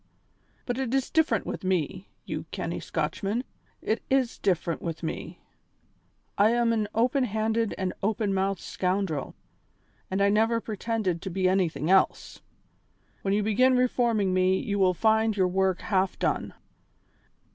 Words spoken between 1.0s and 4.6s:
different with me, you canny Scotchman, it is